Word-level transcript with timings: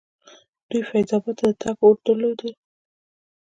دوی 0.69 0.81
فیض 0.89 1.09
اباد 1.17 1.35
ته 1.39 1.47
د 1.51 1.53
تګ 1.61 1.75
هوډ 1.81 1.97
درلودل. 2.05 2.51